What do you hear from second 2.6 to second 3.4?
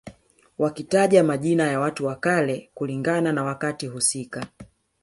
kulingana